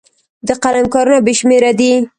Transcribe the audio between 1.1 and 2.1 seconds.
بې شمېره دي.